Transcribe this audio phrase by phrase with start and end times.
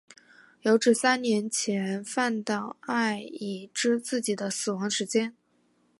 [0.63, 5.35] 有指三年前饭岛爱已知自己的死亡时间。